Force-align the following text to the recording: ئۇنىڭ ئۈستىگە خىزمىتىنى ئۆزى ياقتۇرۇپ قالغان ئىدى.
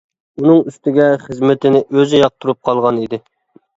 ئۇنىڭ 0.41 0.61
ئۈستىگە 0.69 1.05
خىزمىتىنى 1.25 1.81
ئۆزى 1.91 2.23
ياقتۇرۇپ 2.25 2.61
قالغان 2.71 2.99
ئىدى. 3.03 3.21